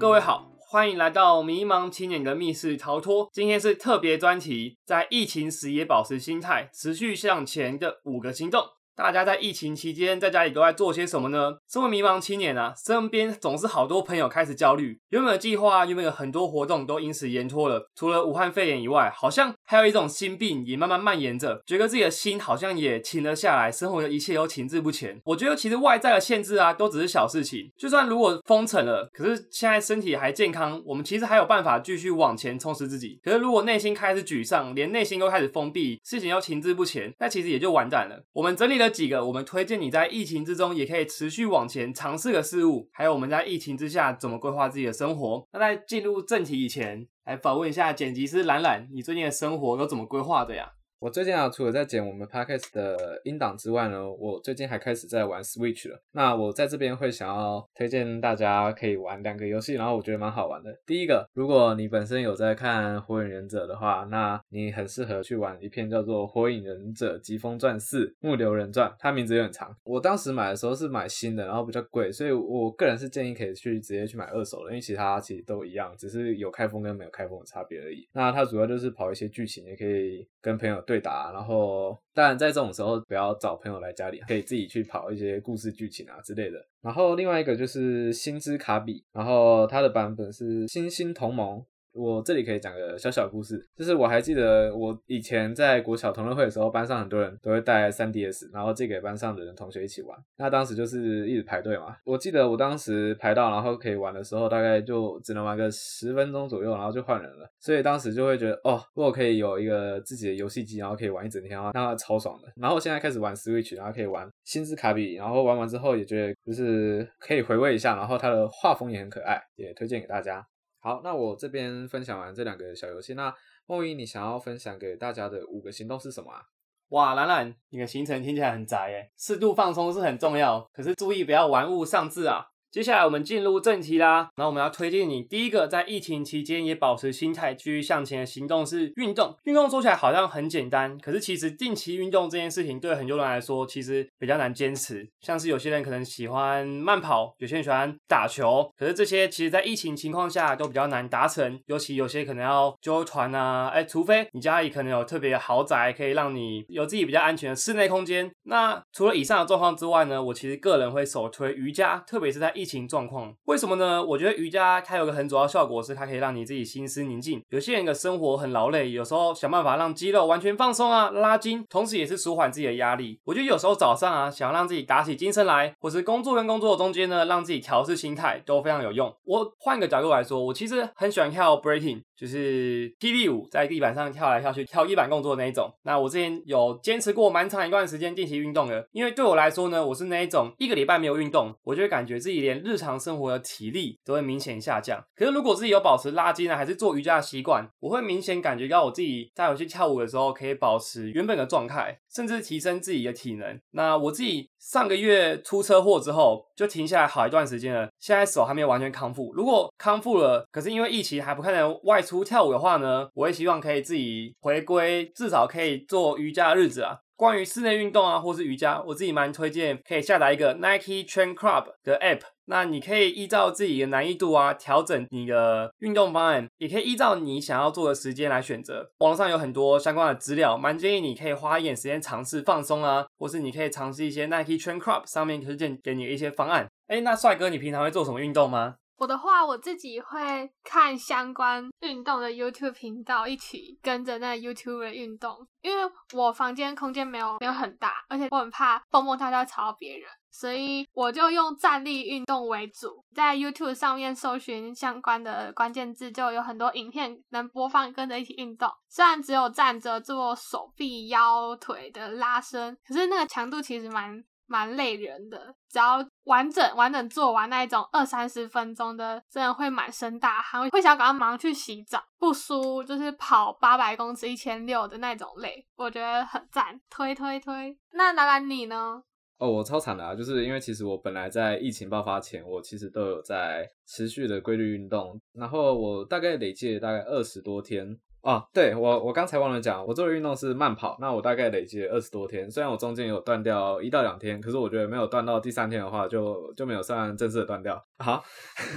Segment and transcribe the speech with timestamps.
[0.00, 3.28] 各位好，欢迎来到迷茫青年的密室逃脱。
[3.34, 8.64] 今天是特别专题，在疫情时也保持心态，持续向前的五个行动。
[9.00, 11.56] 大家在疫情期间在家里都在做些什么呢？
[11.72, 17.88] 身为迷茫青年啊，身边总是好多朋友开始焦虑，原本的计划、原本的很多活动都因此延拖了。
[17.96, 25.18] 除了武汉肺炎以外，好像还有一种心病也慢慢蔓延着，觉得自己的心好像也停了下来，生活的一切都停滞不前。
[25.24, 27.72] 我觉得其实外在的限制啊，都只是小事情。
[27.78, 33.18] 就算如果封城了，可是现在身体还健康，我们其实还有办法继续往前充实自己。
[33.24, 38.22] 可是如果内心开始沮丧，连内心都开始封闭，事情又停滞不前，那其实也就完蛋了。
[38.32, 45.46] 我们整理了几个，我们推荐你在疫情之中也可以持续往前尝试的事物，还有我们在疫情之下怎么规划自己的生活。
[45.52, 50.72] 那在进入正题以前，来访问一下剪辑师懒懒，你最近的生活都怎么规划的呀？
[51.00, 55.98] 我最近啊，除了在剪我们 podcast 的音档之外呢，我最近还开始在玩 Switch 了。
[56.12, 60.78] 那我在这边会想要推荐大家可以玩两个游戏，然后我觉得蛮好玩的。
[60.84, 69.74] 第一个，如果你本身有在看《火影忍者》的话，那你很适合去玩一片叫做《火影忍者疾风传四：木流人传》，它名字有点长。
[69.84, 78.06] 我当时买的时候是买新的，然后比较贵，所以我个人是建议可以去直接去买二手的，因为其他其实都一样，只是有开封跟没有开封的差别而已。
[78.12, 80.84] 那它主要就是跑一些剧情，也可以跟朋友。
[80.90, 86.58] 对打，然后当然在这种时候不要找朋友来家里，可以自己去跑一些故事剧情啊之类的。
[86.82, 91.64] 然后另外一个就是星之卡比，然后它的版本是星星同盟。
[91.92, 100.18] 我这里可以讲个小小故事，就是我还记得我以前在国小同乐会的时候，班上很多人都会带 3DS，然后借给班上的人同学一起玩。
[100.36, 101.96] 那当时就是一直排队嘛。
[102.04, 107.50] 我记得我当时排到然后可以玩的时候，大概就只能玩个十分钟左右，然后就换人了。
[107.58, 112.48] 所以当时就会觉得，哦，如果可以有一个自己的游戏机，然后可以玩一整天的话，那超爽的。
[112.56, 120.46] 然后现在开始玩 Switch，然后可以玩星之卡比，然后玩完之后也觉得就是可以回味一下，然后它的画风也很可爱，也推荐给大家。
[120.80, 123.32] 好，那我这边分享完这两个小游戏，那
[123.66, 126.42] 梦怡，你想要分享给大家的五个行动是什么啊？
[126.88, 132.49] 哇，兰兰，你的行程听起来很宅耶，适度放松是很重要，可是注意不要玩物丧志啊。
[132.70, 134.30] 接下来我们进入正题啦。
[134.36, 139.36] 然后我们要推荐你第一个在疫情期间也保持心态继续向前的行动是运动。
[139.44, 145.08] 运动说起来好像很简单，可是其实定期运动这件事情对很多人来说其实比较难坚持。
[145.20, 151.60] 像是有些人可能喜欢慢跑，有些人喜欢打球，可是这些其实在疫情情况下都比较难达成。
[151.66, 158.30] 尤其有些可能要揪团啊，哎，除非你家里可能有特别豪宅，可以让你有自己比较安全的室内空间。
[158.44, 164.04] 那除了以上的状况之外呢，我其实个人会首推瑜伽，特别是在疫情状况，为什么呢？
[164.04, 167.42] 我觉得瑜伽它有个很主要效果是，它可以让你自己心思宁静。
[167.48, 173.18] 有些人的生活很劳累，有时候想办法让肌肉完全放松啊，拉筋，同时也是舒缓自己的压力。
[173.24, 179.10] 我觉得有时候早上啊，想要让自己打起精神来，或是工作跟工作中间呢，让自己调试心态，都非常有用。
[179.24, 185.72] 我换一个角度来说，我其实很喜欢跳 breaking，就是霹雳舞，在地板上跳来跳去，跳一板动作那一种。
[185.84, 195.02] 那我之前有坚持过蛮长一段时间定期运动的，因为对我来说呢，我是那一种一个礼拜没有运动，我就会感觉自己连日常生活的体力都会明显下降。
[195.16, 203.58] 可是如果自己有保持拉筋呢，还是做瑜伽的习惯，我会明显感觉到我自己在有去跳舞的时候，可以保持原本的状态，甚至提升自己的体能。
[203.70, 209.32] 那我自己上个月出车祸之后，就停下来好一段时间了，现在手还没有完全康复。
[209.34, 216.98] 如果康复了，可是因为疫情还不可能外出跳舞的话呢，我也希望可以自己回归，至少可以做瑜伽的日子啊。
[217.20, 222.20] 关于室内运动啊，或是瑜伽，我自己蛮推荐可以下载一个 Nike Train Club 的 App。
[222.46, 228.90] 那你可以依照自己的难易度啊，调整你的运动方案，也可以依照你想要做的时间来选择。
[229.00, 236.66] 网上有很多相关的资料，蛮建议你可以花一点时间尝试放松啊，或是你可以尝试一些 Nike Train Club 上面推荐给你的一些方案。
[236.86, 238.76] 哎，那帅哥，你平常会做什么运动吗？
[239.00, 245.48] 我的话，我自己会看相关运动的 YouTube 频道，一起跟着那 YouTube 的运动。
[245.62, 253.02] 因为我房间空间没有没有很大，而且我很怕蹦蹦跳跳吵到别人，所以我就用站立运动为主。
[253.14, 258.70] 在 YouTube 上面搜寻相关的关键字，就有很多影片能播放，跟着一起运动。
[258.90, 264.22] 虽然只有站着做手臂、腰、腿的拉伸，可是那个强度其实蛮。
[264.50, 277.78] 蛮累人的，只要完整完整做完那一种二三十分钟的，真的会满身大汗，会想赶快忙去洗澡，不输就是跑八百公尺一千六的那种累，我觉得很赞，推推推。
[277.92, 279.00] 那拿来你呢？
[279.38, 287.96] 哦，我超惨的啊，就是因为其实我本来在疫情爆发前，我其实都有在持续的规律运动，然后我大概累计大概二十多天。
[288.22, 297.82] 哦，对我我刚才忘了讲，我做的运动是慢跑，那我大概累积了二十多天，虽然我中间有断掉一到两天，可是我觉得没有断到第三天的话，就就没有算正式的断掉。
[297.98, 298.22] 好，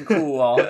[0.08, 0.56] 酷哦。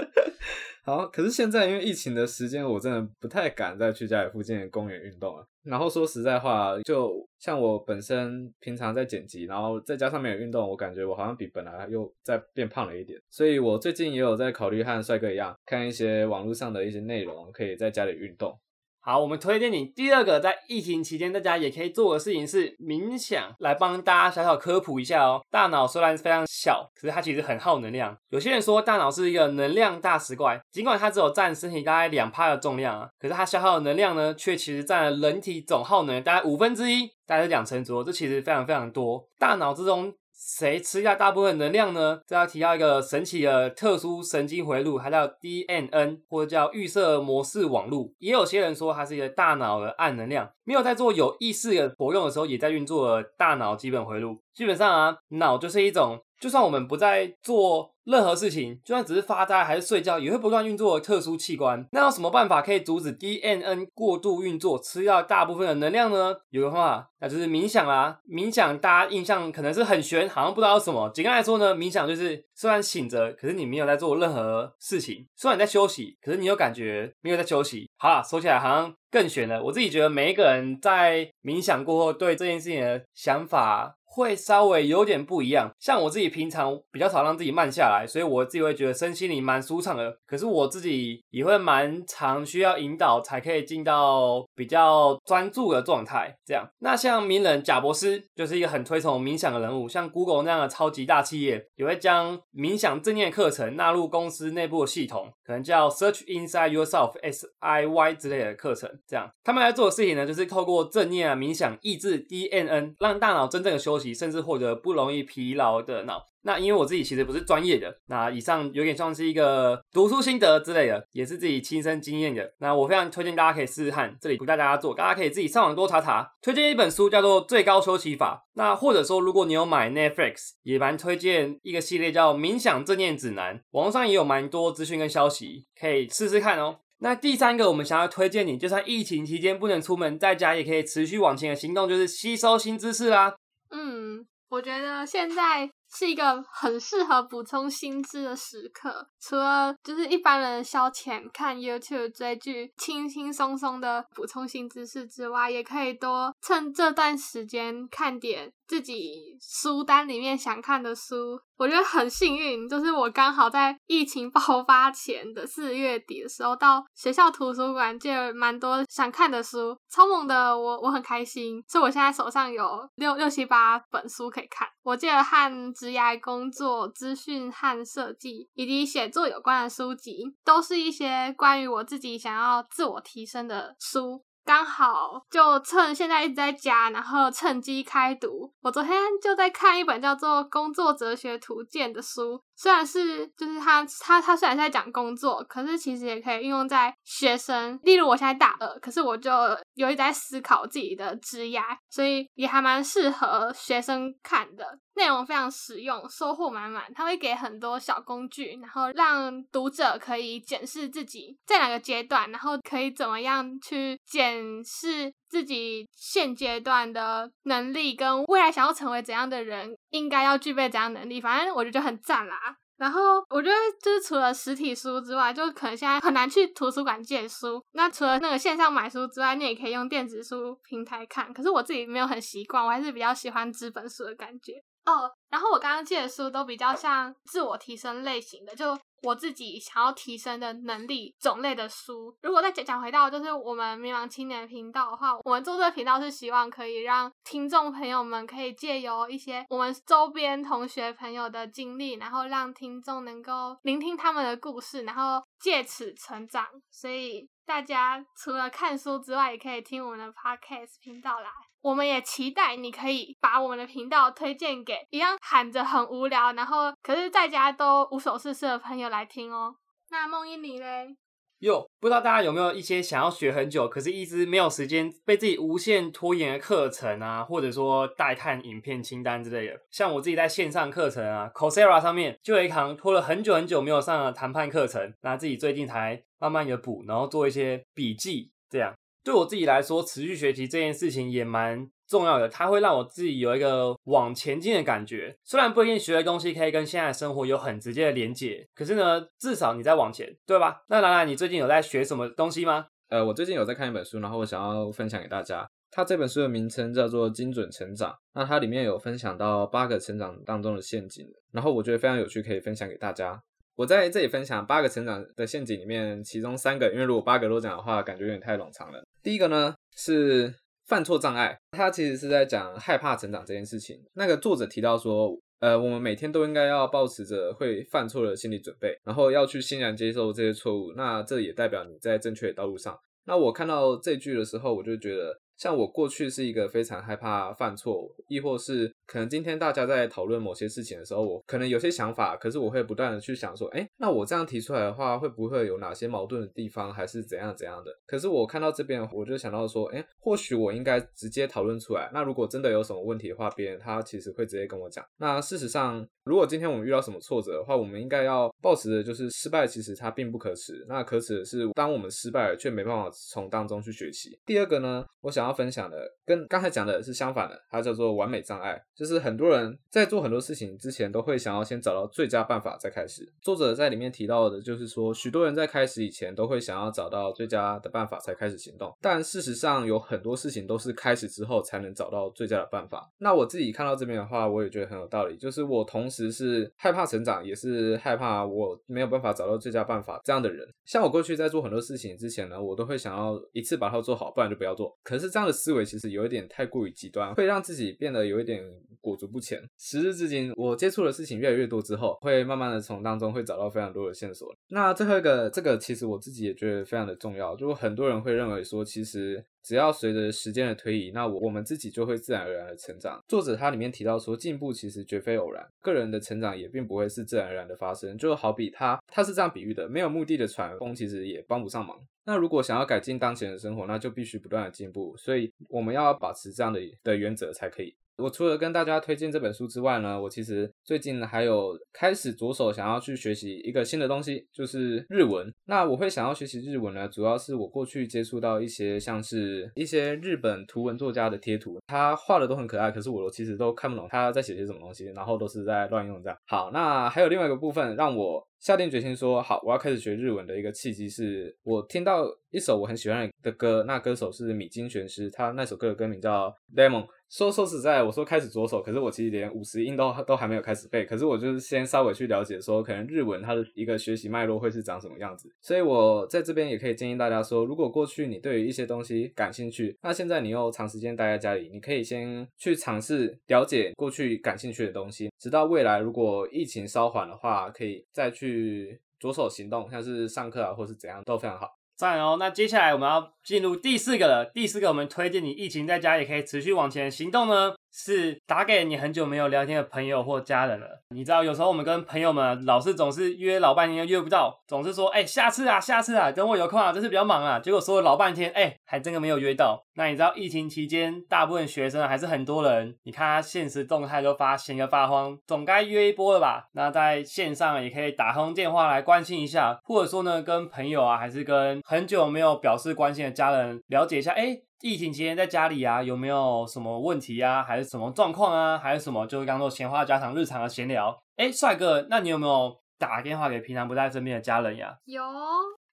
[0.85, 5.47] 好，可是现在因为疫情的时间，我真的不太敢再去家里附近的公园运动了。
[5.63, 13.17] 然后说实在话，就像我本身平常在剪辑，然后再加上没有运动，我感觉我好像比本来又再变胖了一点。
[13.29, 18.59] 所以我最近也有在考虑和帅哥一样，看一些网络上的一些内容，可以在家里运动。
[19.05, 25.41] 好，我们推荐你第二个在疫情期间大家也可以做的事情是冥想，来帮大家小小科普一下哦。
[25.51, 28.17] 大脑虽然非常小，可是它其实很耗能量。
[28.29, 38.03] 有些人说大脑是一个能量大石怪，尽管它只有占身体大概两趴的重量啊，可是它消耗的能量呢，却其实占了人体总耗能大概五分之一，大概是两成左右。
[38.05, 39.27] 这其实非常非常多。
[39.37, 40.13] 大脑之中。
[40.45, 42.19] 谁吃下大部分能量呢？
[42.27, 48.13] 这要提到一个神奇的特殊神经回路，它叫 DNN，或者叫预设模式网路。
[48.19, 54.37] 也有些人说它是一个大脑的暗能量，没有在做有意识的活用的时候，也在运作大脑基本回路。
[54.53, 56.19] 基本上啊，脑就是一种。
[56.43, 61.87] 就算我们不在做任何事情，就算只是发呆还是睡觉，也会不断运作特殊器官。
[61.93, 66.35] 那有什么办法可以阻止 DNN 过度运作，吃掉大部分的能量呢？
[66.49, 68.19] 有个方法，那就是冥想啦。
[68.29, 71.09] 冥想大家印象可能是很玄，好像不知道什么。
[71.13, 77.89] 简单来说呢，冥想就是虽然醒着，可是你没有在做任何事情；虽然你在休息，可是你又感觉没有在休息。
[77.95, 79.63] 好了，说起来好像更玄了。
[79.63, 83.95] 我自己觉得每一个人在冥想过后，对这件事情的想法。
[84.15, 90.15] 会稍微有点不一样，像我自己平常比较少让自己慢下来，所以我自己会觉得身心里蛮舒畅的。
[90.27, 96.31] 可是我自己也会蛮常需要引导，才可以进到比较专注的状态。
[96.45, 108.87] 这样，那像名人贾博士就是一个很推崇冥想的人物，像 Google 那样的超级大企业也会将冥想正念课程纳入公司内部的系统，可能叫 Search Inside Yourself S I Y 之类的课程。
[109.07, 114.02] 这样，他们来做的事情呢，就是透过正念啊冥想抑制 D N N，让大脑真正的休息。
[114.11, 116.25] 甚至获得不容易疲劳的脑。
[116.45, 122.51] 那因为我自己其实不是专业的，那以上有点像是一个读书心得之类的，也是自己亲身经验的。
[122.59, 126.33] 那我非常推荐大家可以试试看，这里不带大家做，大家可以自己上网多查查。
[126.41, 128.43] 推荐一本书叫做《最高休息法》。
[128.55, 136.79] 那或者说，如果你有买 Netflix，也蛮推荐一个系列叫《冥想正念指南》，网上也有蛮多资讯跟消息，可以试试看哦。
[136.99, 143.35] 那第三个，我们想要推荐你，就算疫情期间不能出门，在家也可以持续往前的行动，就是吸收新知识啦。
[143.75, 149.07] 嗯，我觉得现在是一个很适合补充新知的时刻。
[149.19, 161.39] 除了就是一般人消遣看 YouTube 追剧，轻轻松松的补充新知识之外，也可以多趁这段时间看点自己书单里面想看的书。
[161.55, 174.67] 我觉得很幸运，就是我刚好在疫情爆发前的四月底的时候，到学校图书馆借了蛮多想看的书，超猛的，我我很开心，所以我现在手上有六六七八本书可以看。
[174.81, 184.25] 我借了和职业工作、资讯和设计以及写作有关的书籍，都是一些关于我自己想要自我提升的书。
[184.45, 188.51] 刚好就趁现在一直在家，然后趁机开读。
[188.61, 192.43] 我昨天就在看一本叫做《工作哲学图鉴》的书。
[192.55, 197.79] 虽然是就是他他他虽然是在讲工作，可是其实也可以运用在学生。
[197.83, 199.31] 例如我现在大二，可是我就
[199.73, 204.79] 有一直在思考自己的职业，所以也还蛮适合学生看的。
[204.95, 206.83] 内容非常实用，收获满满。
[206.93, 219.75] 他会给很多小工具，然后让读者可以检视自己在哪个阶段，然后可以怎么样去检视自己现阶段的能力，跟未来想要成为怎样的人。
[219.93, 221.21] 应该要具备怎样能力？
[221.21, 222.57] 反正我觉得很赞啦。
[222.75, 227.63] 然后我觉得就是除了实体书之外，就可能现在很难去图书馆借书。
[227.73, 231.31] 那除了那个线上买书之外，你也可以用电子书平台看。
[231.31, 234.53] 可是我自己没有很习惯，我还是比较喜欢纸本书的感觉。
[234.85, 238.77] 哦，然后我刚刚借的书都比较像自我提升类型的，就。
[239.05, 256.47] 我自己想要提升的能力种类的书，如果再讲讲回到就是我们迷茫青年频道的话，我们做这个频道是希望可以让听众朋友们可以借由一些我们周边同学朋友的经历，然后让听众能够聆听他们的故事，然后借此成长。
[256.71, 261.29] 所以大家除了看书之外，也可以听我们的 podcast 频道啦。
[261.63, 269.55] 我们也期待你可以把我们的频道推荐给一样喊着很无聊，然后可是在家都无所事事的朋友来听哦。
[269.89, 270.93] 那梦一你嘞？
[271.39, 279.61] 哟，不知道大家有没有一些想要学很久，可是一直没有时间，被自己无限拖延的课程啊，或者说待看影片清单之类的。
[279.71, 288.31] 像我自己在线上课程啊，Coursera 上面就有一堂拖了很久很久没有上的谈判课程，那自己最近才慢慢的补，然后做一些笔记。
[288.49, 295.15] 这样对我自己来说，持续学习这件事情也蛮重要的，它会让我自己有一个往前进的感觉。
[295.23, 300.63] 虽然不一定学的东西可以跟现在的生活有很直接的连结，可是呢，至少你在往前，对吧？
[300.69, 302.67] 那兰兰，你最近有在学什么东西吗？
[302.89, 305.45] 呃，我最近有在看一本书，然后我想要分享给大家。
[305.71, 313.19] 它这本书的名称叫做《精准成长》，那它里面有分享到八个成长当中的陷阱，然后我觉得非常有趣，可以分享给大家。
[313.55, 318.83] 我在这里分享八个成长的陷阱里面，其中三个，因为如果八个都讲的话，感觉有点太冗长了。
[319.01, 320.33] 第一个呢是
[320.65, 323.77] 犯错障碍，它其实是在讲害怕成长这件事情。
[323.93, 330.73] 那个作者提到说，呃，我们每天都应该要保持着会犯错的心理准备，然后要去欣然接受这些错误。
[330.75, 332.77] 那这也代表你在正确的道路上。
[333.05, 335.19] 那我看到这句的时候，我就觉得。
[335.37, 347.71] 像我过去是一个非常害怕犯错，亦或是可能今天大家在讨论某些事情的时候，我可能有些想法，可是我会不断的去想说，哎，那我这样提出来的话，会不会有哪些矛盾的地方，还是怎样怎样的？
[347.85, 351.89] 可是我看到这边，我就想到说，哎，或许我应该直接讨论出来。
[351.93, 354.85] 那如果真的有什么问题的话，别人他其实会直接跟我讲。
[354.97, 364.17] 那事实上，如果今天我们遇到什么挫折的话，我们应该要保持的就是失败其实它并不可耻，那可耻的是当我们失败了却没办法从当中去学习。
[364.25, 365.77] 第二个呢，我想要分享的。
[366.05, 373.09] 跟刚才讲的是相反的，它叫做完美障碍，就是很多人在做很多事情之前都会想要先找到最佳办法再开始。
[373.21, 382.91] 作者在里面提到的就是说，许多人在开始以前都会想要找到最佳的办法才开始行动，但事实上有很多事情都是开始之后才能找到最佳的办法。
[382.97, 390.45] 那我自己看到这边的话，我也觉得很有道理，就是我同时是害怕成长，也是害怕我没有办法找到最佳办法这样的人。
[390.65, 394.77] 像我过去在做很多事情之前呢，我都会想要一次把它做好，不然就不要做。
[394.83, 395.83] 可是这样的思维其实。
[395.93, 398.43] 有一点太过于极端，会让自己变得有一点
[398.81, 399.39] 裹足不前。
[399.59, 404.33] 时至至今，我接触的事情越来越多之后，会慢慢的从当中会找到非常多的线索。
[404.47, 407.35] 那最后一个，这个其实我自己也觉得非常的重要。
[407.35, 413.03] 就很多人会认为说，其实只要随着时间的推移，那我我们自己就会自然而然的成长。
[413.07, 417.97] 作者他里面提到说，进步其实绝非偶然，个人的成长也并不会是自然而然的发生。
[417.97, 421.77] 就好比他他是这样比喻的，没有目的的船风其实也帮不上忙。
[422.05, 427.73] 那如果想要改进当前的生活，那就必须不断的进步，所以我们要保持这样的的原则才可以。
[427.97, 435.31] 我除了跟大家推荐这本书之外呢，我其实最近还有开始着手想要去学习一个新的东西，就是日文。
[435.45, 446.17] 那我会想要学习日文呢，主要是我过去接触到一些像是一些日本图文作家的贴图，他画的都很可爱，可是我其实都看不懂他在写些什么东西，然后都是在乱用这样。
[446.25, 456.81] 好，那还有另外一个部分让我下定决心说好，我要开始学日文的一个契机是，我听到一首我很喜欢的歌，那歌手是米津玄师，他那首歌的歌名叫《Lemon》。
[457.13, 460.83] 说说实在，我说开始着手，可是我其实连五十音都都还没有开始背。
[460.83, 465.31] 可是我就是先稍微去了解，说可能日文它的一个学习脉络会是长什么样子。
[465.39, 481.47] 所以我在这边也可以建议大家说，如果过去你对于一些东西感兴趣，那现在你又长时间待在家里，你可以先去尝试了解过去感兴趣的东西，直到未来如果疫情稍缓的话，可以再去着手行动，像是上课啊或是怎样都非常好。
[481.75, 482.17] 赞哦！
[482.19, 484.25] 那接下来我们要进入第四个了。
[484.33, 487.55] 第四个，我们推荐你疫情在家也可以持续往前行动呢。
[487.73, 490.67] 是打给你很久没有聊天的朋友或家人了。
[490.89, 497.39] 你知道，有时候我们跟朋友们老是总是约老半天约不到，总是说，哎，下次啊，下次啊，等我有空啊，这次比较忙啊。
[497.39, 499.65] 结果说了老半天，哎，还真的没有约到。
[499.75, 506.47] 那你知道，疫情期间，大部分学生还是很多人，你看他现实动态都发闲个发慌，总该约一波了吧？
[506.53, 514.37] 那在线上也可以打通电话来关心一下，或者说呢，跟朋友啊，还是跟很久没有表示关心的家人了解一下，哎。
[514.63, 520.97] 疫情期间在家里啊，有没有什么问题啊，还是什么状况啊，还是什么，就是当做闲话家常、日常的闲聊。
[521.17, 524.77] 哎，帅哥，那你有没有打电话给平常不在身边的家人呀？
[524.85, 525.03] 有。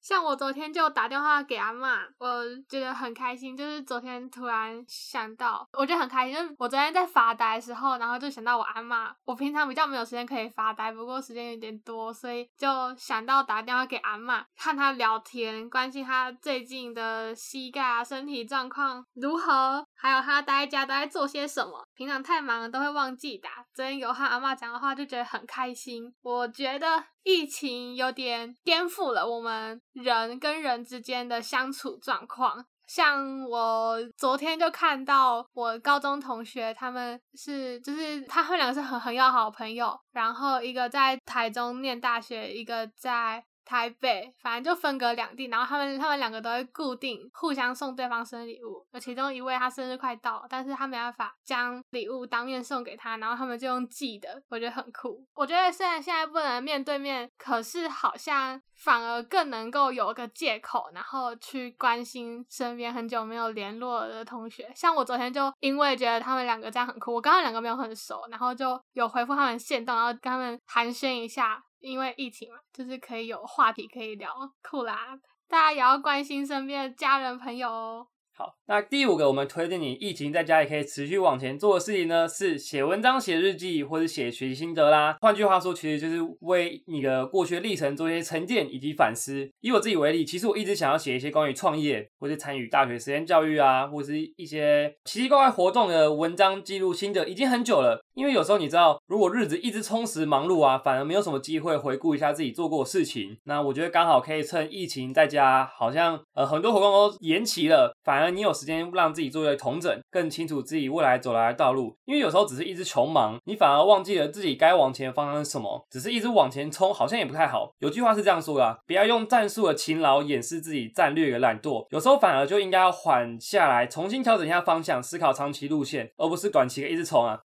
[0.01, 3.57] 像我昨天就打电话给阿妈，我觉得很开心。
[3.57, 6.35] 就是昨天突然想到，我觉得很开心。
[6.35, 9.15] 就是我昨天在发呆的时候，然后就想到我阿妈。
[9.25, 12.67] 我平常比较没有时间可以发呆，不过时间有点多，所以就
[12.97, 21.85] 想到打电话给阿妈，看她聊天，关心她最近的膝盖啊、身体状况如何，还有她待在家都在做些什么。
[21.95, 26.15] 平常太忙了都会忘记打，昨天有和阿妈讲的话，就觉得很开心。
[26.23, 27.05] 我觉得。
[27.23, 32.65] 疫情有点颠覆了我们人跟人之间的相处状况。
[32.87, 43.45] 像我昨天就看到我高中同学，他们是就是他们两个是很很要好的朋友，然后一个在台中念大学，一个在。
[43.71, 48.85] 台北，反正就分隔两地，然后他们他们两个都会固定互相送对方生日礼物。
[48.91, 55.25] 而其中一位他生日快到，但是他没办法将礼物当面送给他，然后他们就用寄的，我觉得很酷。
[55.35, 64.69] 我觉得虽然现在不能面对面，可是好像反而更能够有个借口，然后去关心身边很久没有联络的同学。
[64.75, 71.63] 像我昨天就因为觉得他们两个这样很酷，我刚刚两个没有很熟，然后就有回复他们线动，然后跟他们寒暄一下。
[71.81, 75.19] 因为疫情嘛，就是可以有话题可以聊，酷啦！
[75.49, 78.07] 大家也要关心身边的家人朋友哦。
[78.41, 85.15] 好，那第五个我们推荐你疫情在家也可以持续往前做的事情呢，是写文章、写日记或者写学习心得啦。
[85.21, 89.47] 换句话说，其实就是为你的过去的历程做一些沉淀以及反思。
[89.61, 98.03] 以我自己为例，其实我一直想要写一些关于创业或者参与大学实验教育啊，或者是一些奇奇怪怪活动的文章记录心得，已经很久了。
[98.15, 103.37] 因为有时候你知道，如果日子一直充实忙碌啊，反而没有什么机会回顾一下自己做过的事情。
[103.45, 108.30] 那我觉得刚好可以趁疫情在家，好像呃很多活动都延期了，反而。
[108.31, 111.97] 你有时间让自己做一个重整，更清楚自己未来走来的道路。
[112.05, 115.87] 因为有时候只是一直穷忙，你反而忘记了自己该往前的方向是什么。
[115.91, 117.71] 只是一直往前冲，好像也不太好。
[117.79, 121.87] 有句话是这样说的：不要用战术的勤劳掩饰自己战略的懒惰。
[121.91, 127.41] 有时候反而就应该要缓下来，重新调整一下方向，思考长期路线，而不是短期的一直冲啊。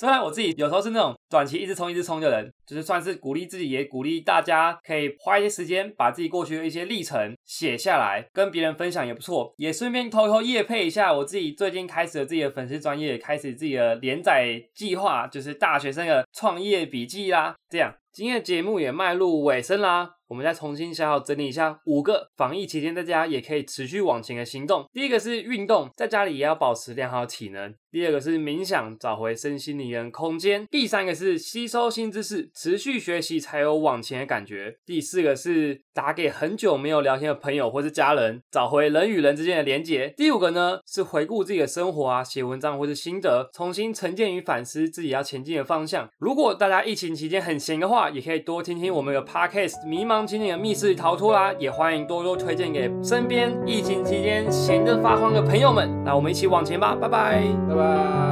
[0.00, 9.52] 虽然我自己有时候是那种短期一直冲一直冲的人，就是算是鼓励自己，也鼓励大家可以花一些时间把自己过去的一些历程写下来，跟别人分享也不错。
[9.58, 17.54] 也顺便偷偷夜配一下我自己最近开始了自己的粉丝专业，开始自己的连载计划，就是大学生的创业笔记啦。
[17.68, 20.12] 这样，今天的节目也迈入尾声啦。
[20.28, 24.88] 我们再重新小小整理一下五个防疫期间在家也可以持续往前的行动。
[24.92, 27.74] 第一个是运动，在家里也要保持良好体能。
[27.90, 30.64] 第二个是冥想，找回身心灵的空间。
[30.70, 34.76] 第三个是吸收新知识，持续学习才有往前的感觉。
[34.86, 40.14] 第四个是打给很久没有聊天的朋友或是家人，找回人与人之间的连结。
[40.16, 46.08] 第五个呢是回顾自己的生活啊，写文章或是心得，重新沉淀与反思自己要前进的方向。
[46.18, 50.20] 如果大家疫情期间很闲的话，也可以多听听我们的 podcast 迷茫。
[50.30, 55.90] 青年的密室逃脱啦，也欢迎多多推荐给身边疫情期间闲得发慌的朋友们。
[56.04, 58.29] 那我们一起往前吧，拜拜，拜拜。